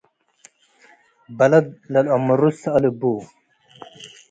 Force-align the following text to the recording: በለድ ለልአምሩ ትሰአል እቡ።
በለድ 1.37 1.67
ለልአምሩ 1.91 2.41
ትሰአል 2.53 2.83
እቡ። 2.89 3.01